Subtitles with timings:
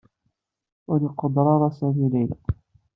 [0.91, 2.37] Ur iquder ara Sami Layla.